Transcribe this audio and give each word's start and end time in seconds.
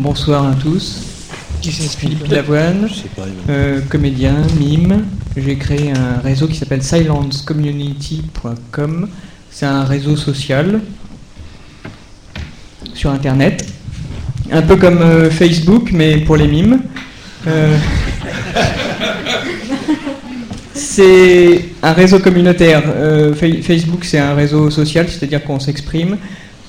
bonsoir 0.00 0.46
à 0.48 0.54
tous. 0.54 1.02
Philippe 1.62 2.26
Lavoine, 2.28 2.88
euh, 3.50 3.80
comédien, 3.88 4.34
mime. 4.58 5.04
J'ai 5.36 5.56
créé 5.56 5.92
un 5.92 6.18
réseau 6.24 6.48
qui 6.48 6.56
s'appelle 6.56 6.82
silencecommunity.com. 6.82 9.08
C'est 9.50 9.66
un 9.66 9.84
réseau 9.84 10.16
social 10.16 10.80
sur 12.94 13.10
Internet. 13.10 13.66
Un 14.50 14.62
peu 14.62 14.76
comme 14.76 15.02
euh, 15.02 15.30
Facebook, 15.30 15.90
mais 15.92 16.16
pour 16.18 16.36
les 16.36 16.48
mimes. 16.48 16.80
Euh, 17.46 17.76
c'est 20.74 21.66
un 21.82 21.92
réseau 21.92 22.18
communautaire. 22.20 22.82
Euh, 22.86 23.34
Fa- 23.34 23.62
Facebook, 23.62 24.04
c'est 24.06 24.18
un 24.18 24.34
réseau 24.34 24.70
social, 24.70 25.06
c'est-à-dire 25.08 25.44
qu'on 25.44 25.60
s'exprime. 25.60 26.16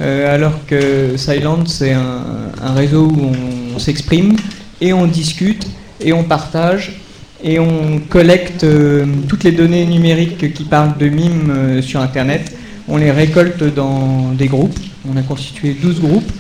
Euh, 0.02 0.34
alors 0.34 0.66
que 0.66 1.16
Silent, 1.16 1.66
c'est 1.68 1.94
un, 1.94 2.74
réseau 2.74 3.08
où 3.08 3.32
on 3.76 3.80
s'exprime 3.80 4.36
et 4.80 4.94
on 4.94 5.06
discute 5.06 5.68
et 6.00 6.14
on 6.14 6.24
partage 6.24 7.02
et 7.44 7.60
on 7.60 8.00
collecte 8.10 8.64
euh, 8.64 9.06
toutes 9.28 9.44
les 9.44 9.52
données 9.52 9.86
numériques 9.86 10.54
qui 10.54 10.64
parlent 10.64 10.98
de 10.98 11.08
mimes 11.08 11.52
euh, 11.52 11.82
sur 11.82 12.00
Internet. 12.00 12.56
On 12.88 12.98
les 12.98 13.12
récolte 13.12 13.64
dans 13.76 14.32
des 14.32 14.48
groupes. 14.48 14.78
On 15.12 15.18
a 15.18 15.22
constitué 15.22 15.76
12 15.80 16.02
groupes. 16.02 16.32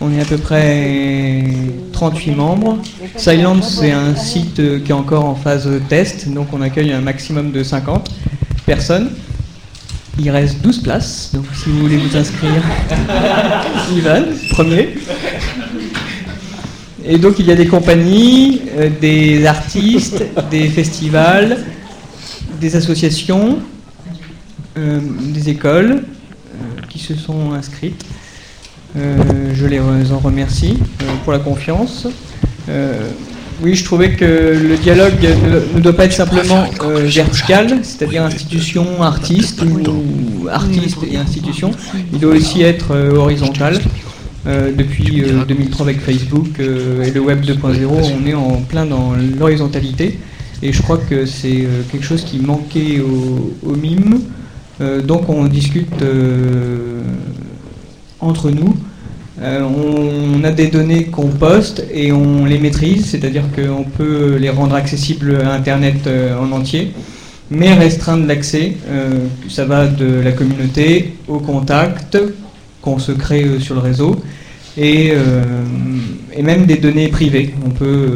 On 0.00 0.12
est 0.12 0.20
à 0.20 0.24
peu 0.24 0.38
près 0.38 1.42
38 1.92 2.30
membres. 2.36 2.78
Silent, 3.16 3.62
c'est 3.62 3.90
un 3.90 4.14
site 4.14 4.84
qui 4.84 4.90
est 4.90 4.94
encore 4.94 5.24
en 5.24 5.34
phase 5.34 5.68
test, 5.88 6.28
donc 6.28 6.48
on 6.52 6.62
accueille 6.62 6.92
un 6.92 7.00
maximum 7.00 7.50
de 7.50 7.64
50 7.64 8.08
personnes. 8.64 9.10
Il 10.20 10.30
reste 10.30 10.60
12 10.62 10.82
places, 10.82 11.30
donc 11.32 11.44
si 11.54 11.68
vous 11.68 11.78
voulez 11.78 11.96
vous 11.96 12.16
inscrire, 12.16 12.62
Ivan, 13.96 14.24
premier. 14.50 14.94
Et 17.04 17.18
donc 17.18 17.38
il 17.38 17.46
y 17.46 17.52
a 17.52 17.54
des 17.54 17.68
compagnies, 17.68 18.62
euh, 18.76 18.90
des 19.00 19.46
artistes, 19.46 20.24
des 20.50 20.68
festivals, 20.68 21.58
des 22.60 22.74
associations, 22.74 23.60
euh, 24.76 24.98
des 25.32 25.50
écoles 25.50 26.02
euh, 26.02 26.80
qui 26.88 26.98
se 26.98 27.14
sont 27.14 27.52
inscrites. 27.52 28.04
Je 28.96 29.66
les 29.66 29.78
en 29.78 30.18
remercie 30.18 30.76
pour 31.22 31.32
la 31.32 31.38
confiance. 31.38 32.08
Oui, 33.60 33.74
je 33.74 33.84
trouvais 33.84 34.12
que 34.12 34.24
le 34.24 34.76
dialogue 34.76 35.20
ne, 35.20 35.76
ne 35.76 35.82
doit 35.82 35.92
pas 35.92 36.04
être 36.04 36.12
simplement 36.12 36.64
euh, 36.82 37.06
vertical, 37.06 37.80
c'est-à-dire 37.82 38.22
institution, 38.22 39.02
artiste 39.02 39.62
ou 39.62 40.48
artiste 40.48 40.98
et 41.10 41.16
institution. 41.16 41.70
Il 42.12 42.20
doit 42.20 42.34
aussi 42.34 42.62
être 42.62 42.92
euh, 42.92 43.16
horizontal. 43.16 43.80
Euh, 44.46 44.70
depuis 44.72 45.24
euh, 45.24 45.44
2003 45.44 45.86
avec 45.86 46.00
Facebook 46.00 46.60
et 46.60 47.10
le 47.10 47.20
Web 47.20 47.44
2.0, 47.44 47.86
on 47.86 48.26
est 48.26 48.34
en 48.34 48.62
plein 48.62 48.86
dans 48.86 49.14
l'horizontalité. 49.38 50.18
Et 50.62 50.72
je 50.72 50.80
crois 50.80 50.98
que 50.98 51.26
c'est 51.26 51.66
quelque 51.90 52.04
chose 52.04 52.24
qui 52.24 52.38
manquait 52.38 53.00
au, 53.00 53.54
au 53.64 53.76
MIME. 53.76 54.20
Donc 55.04 55.28
on 55.28 55.44
discute 55.44 56.02
entre 58.20 58.50
nous. 58.50 58.74
Euh, 59.40 59.62
on 59.62 60.42
a 60.42 60.50
des 60.50 60.66
données 60.66 61.04
qu'on 61.04 61.28
poste 61.28 61.84
et 61.92 62.10
on 62.10 62.44
les 62.44 62.58
maîtrise, 62.58 63.06
c'est-à-dire 63.06 63.44
qu'on 63.54 63.84
peut 63.84 64.36
les 64.36 64.50
rendre 64.50 64.74
accessibles 64.74 65.40
à 65.44 65.52
Internet 65.52 66.06
euh, 66.08 66.36
en 66.36 66.50
entier, 66.50 66.92
mais 67.50 67.72
restreindre 67.74 68.26
l'accès. 68.26 68.72
euh, 68.88 69.26
ça 69.48 69.64
va 69.64 69.86
de 69.86 70.20
la 70.20 70.32
communauté 70.32 71.14
au 71.28 71.38
contact 71.38 72.18
qu'on 72.82 72.98
se 72.98 73.12
crée 73.12 73.60
sur 73.60 73.74
le 73.76 73.80
réseau 73.80 74.16
et, 74.76 75.12
même 76.42 76.66
des 76.66 76.76
données 76.76 77.08
privées. 77.08 77.54
On 77.66 77.70
peut 77.70 78.10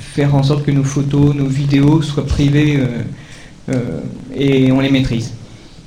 faire 0.00 0.34
en 0.34 0.42
sorte 0.42 0.64
que 0.64 0.70
nos 0.70 0.84
photos, 0.84 1.34
nos 1.34 1.46
vidéos 1.46 2.02
soient 2.02 2.26
privées 2.26 2.80
et 4.34 4.72
on 4.72 4.80
les 4.80 4.90
maîtrise. 4.90 5.32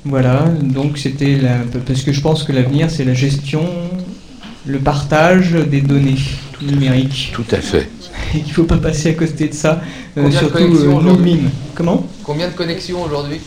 Voilà, 0.03 0.45
donc 0.61 0.97
c'était 0.97 1.35
la- 1.37 1.59
parce 1.85 2.01
que 2.01 2.11
je 2.11 2.21
pense 2.21 2.43
que 2.43 2.51
l'avenir 2.51 2.89
c'est 2.89 3.05
la 3.05 3.13
gestion, 3.13 3.63
le 4.65 4.79
partage 4.79 5.51
des 5.53 5.81
données 5.81 6.15
tout 6.53 6.65
numériques 6.65 7.31
Tout 7.33 7.45
à 7.51 7.57
fait. 7.57 7.87
et 8.33 8.39
qu'il 8.39 8.47
ne 8.49 8.53
faut 8.53 8.63
pas 8.63 8.77
passer 8.77 9.09
à 9.09 9.13
côté 9.13 9.47
de 9.47 9.53
ça, 9.53 9.81
euh, 10.17 10.31
surtout 10.31 10.53
connexions 10.57 11.07
euh, 11.07 11.17
mimes. 11.17 11.49
Comment? 11.75 12.07
Combien 12.23 12.47
de 12.47 12.53
connexions 12.53 13.03
aujourd'hui? 13.03 13.39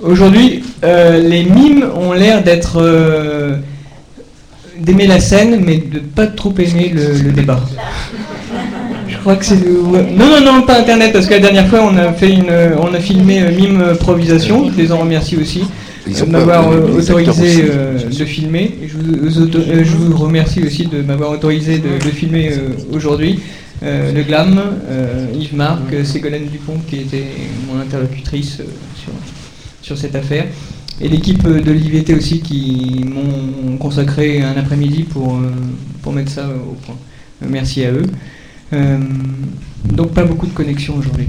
Aujourd'hui, 0.00 0.64
euh, 0.82 1.20
les 1.28 1.44
mimes 1.44 1.86
ont 1.94 2.12
l'air 2.12 2.42
d'être 2.42 2.78
euh, 2.82 3.56
d'aimer 4.80 5.06
la 5.06 5.20
scène, 5.20 5.62
mais 5.64 5.76
de 5.76 6.00
pas 6.00 6.26
trop 6.26 6.52
aimer 6.58 6.88
le, 6.92 7.18
le 7.18 7.30
débat. 7.30 7.60
Je 9.22 9.24
crois 9.24 9.36
que 9.36 9.44
c'est 9.44 9.64
le... 9.64 9.80
ouais. 9.80 10.10
non 10.10 10.26
non 10.26 10.40
non 10.44 10.62
pas 10.62 10.80
internet 10.80 11.12
parce 11.12 11.26
que 11.26 11.34
la 11.34 11.38
dernière 11.38 11.68
fois 11.68 11.80
on 11.88 11.96
a 11.96 12.12
fait 12.12 12.32
une 12.32 12.50
on 12.80 12.92
a 12.92 12.98
filmé 12.98 13.40
euh, 13.40 13.52
mime 13.54 13.80
improvisation. 13.80 14.68
Je 14.72 14.76
les 14.76 14.90
en 14.90 14.98
remercie 14.98 15.36
aussi 15.36 15.62
euh, 16.08 16.26
de 16.26 16.32
m'avoir 16.32 16.72
euh, 16.72 16.98
autorisé 16.98 17.64
euh, 17.70 17.98
de 18.18 18.24
filmer. 18.24 18.78
Je, 18.84 18.98
vous, 18.98 19.38
auto- 19.42 19.58
euh, 19.58 19.84
je 19.84 19.96
vous 19.96 20.16
remercie 20.16 20.60
aussi 20.64 20.86
de 20.86 21.02
m'avoir 21.02 21.30
autorisé 21.30 21.78
de, 21.78 22.04
de 22.04 22.10
filmer 22.10 22.50
euh, 22.52 22.70
aujourd'hui. 22.92 23.38
Euh, 23.84 24.12
le 24.12 24.22
glam, 24.22 24.60
euh, 24.90 25.26
Yves 25.38 25.54
Marc, 25.54 25.80
euh, 25.92 26.04
Ségolène 26.04 26.46
Dupont 26.46 26.78
qui 26.88 26.96
était 26.96 27.24
mon 27.68 27.80
interlocutrice 27.80 28.58
euh, 28.60 28.64
sur, 28.96 29.12
sur 29.82 29.96
cette 29.98 30.16
affaire. 30.16 30.46
Et 31.00 31.08
l'équipe 31.08 31.44
euh, 31.46 31.60
de 31.60 31.70
l'IVT 31.70 32.14
aussi 32.14 32.40
qui 32.40 33.04
m'ont 33.06 33.76
consacré 33.78 34.42
un 34.42 34.56
après-midi 34.58 35.04
pour, 35.04 35.34
euh, 35.34 35.50
pour 36.02 36.12
mettre 36.12 36.30
ça 36.32 36.46
au 36.48 36.74
point. 36.84 36.96
Euh, 37.42 37.46
merci 37.48 37.84
à 37.84 37.92
eux. 37.92 38.02
Euh, 38.72 38.98
donc 39.84 40.12
pas 40.12 40.24
beaucoup 40.24 40.46
de 40.46 40.52
connexions 40.52 40.96
aujourd'hui. 40.96 41.28